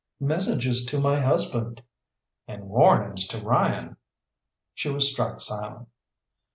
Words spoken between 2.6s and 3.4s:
warnings to